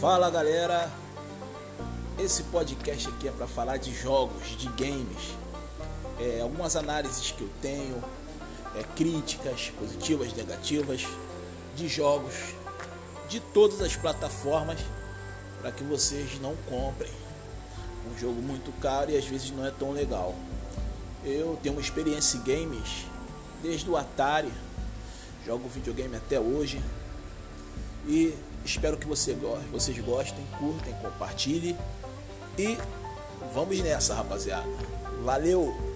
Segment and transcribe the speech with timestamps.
[0.00, 0.90] Fala galera,
[2.18, 5.36] esse podcast aqui é para falar de jogos, de games,
[6.18, 8.02] é, algumas análises que eu tenho,
[8.74, 11.06] é, críticas positivas, negativas,
[11.76, 12.32] de jogos
[13.28, 14.78] de todas as plataformas
[15.60, 17.12] para que vocês não comprem.
[18.10, 20.34] Um jogo muito caro e às vezes não é tão legal.
[21.22, 23.04] Eu tenho uma experiência em games
[23.62, 24.50] desde o Atari,
[25.44, 26.82] jogo videogame até hoje.
[28.08, 28.34] E
[28.70, 29.36] espero que você,
[29.72, 31.76] vocês gostem, curtem, compartilhem
[32.58, 32.76] e
[33.52, 34.68] vamos nessa, rapaziada.
[35.24, 35.89] Valeu!